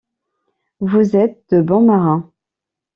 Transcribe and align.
Vous 0.79 1.15
êtes 1.15 1.43
de 1.51 1.61
bons 1.61 1.85
marins. 1.85 2.27